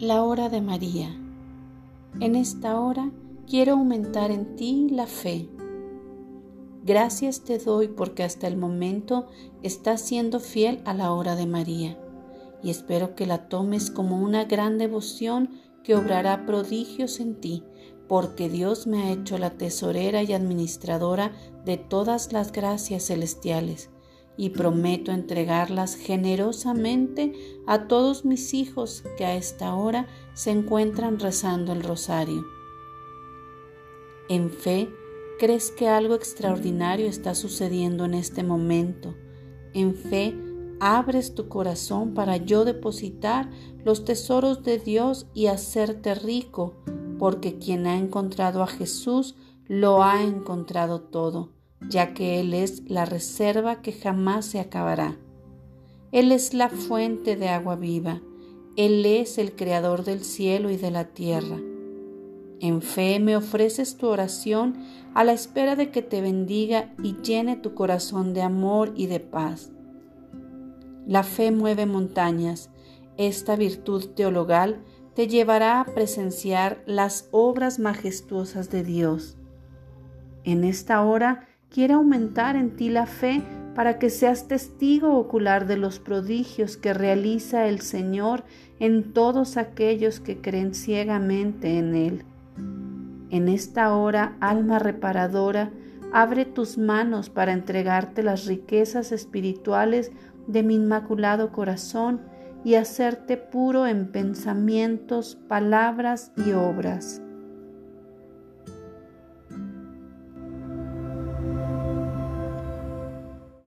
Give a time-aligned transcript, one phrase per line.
[0.00, 1.14] la hora de María.
[2.20, 3.10] En esta hora
[3.46, 5.50] quiero aumentar en ti la fe.
[6.82, 9.26] Gracias te doy porque hasta el momento
[9.62, 11.98] estás siendo fiel a la hora de María
[12.62, 15.50] y espero que la tomes como una gran devoción
[15.84, 17.62] que obrará prodigios en ti,
[18.08, 21.32] porque Dios me ha hecho la tesorera y administradora
[21.66, 23.90] de todas las gracias celestiales
[24.36, 27.34] y prometo entregarlas generosamente
[27.66, 32.44] a todos mis hijos que a esta hora se encuentran rezando el rosario.
[34.28, 34.88] En fe,
[35.38, 39.14] crees que algo extraordinario está sucediendo en este momento.
[39.74, 40.34] En fe,
[40.80, 43.50] abres tu corazón para yo depositar
[43.84, 46.76] los tesoros de Dios y hacerte rico,
[47.18, 49.36] porque quien ha encontrado a Jesús
[49.66, 55.16] lo ha encontrado todo ya que Él es la reserva que jamás se acabará.
[56.12, 58.20] Él es la fuente de agua viva,
[58.76, 61.58] Él es el creador del cielo y de la tierra.
[62.60, 64.76] En fe me ofreces tu oración
[65.14, 69.20] a la espera de que te bendiga y llene tu corazón de amor y de
[69.20, 69.70] paz.
[71.06, 72.70] La fe mueve montañas.
[73.16, 74.84] Esta virtud teologal
[75.14, 79.36] te llevará a presenciar las obras majestuosas de Dios.
[80.44, 83.42] En esta hora quiere aumentar en ti la fe
[83.74, 88.44] para que seas testigo ocular de los prodigios que realiza el Señor
[88.80, 92.24] en todos aquellos que creen ciegamente en Él.
[93.30, 95.70] En esta hora, alma reparadora,
[96.12, 100.10] abre tus manos para entregarte las riquezas espirituales
[100.48, 102.20] de mi inmaculado corazón
[102.64, 107.22] y hacerte puro en pensamientos, palabras y obras.